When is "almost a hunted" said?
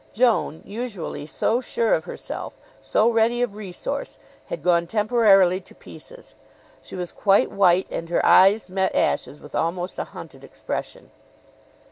9.53-10.43